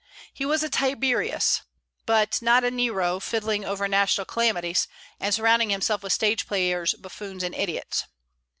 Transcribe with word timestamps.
He 0.33 0.47
was 0.47 0.63
a 0.63 0.67
Tiberius, 0.69 1.61
but 2.07 2.41
not 2.41 2.63
a 2.63 2.71
Nero 2.71 3.19
fiddling 3.19 3.63
over 3.63 3.87
national 3.87 4.25
calamities, 4.25 4.87
and 5.19 5.31
surrounding 5.31 5.69
himself 5.69 6.01
with 6.01 6.11
stage 6.11 6.47
players, 6.47 6.95
buffoons, 6.95 7.43
and 7.43 7.53
idiots. 7.53 8.05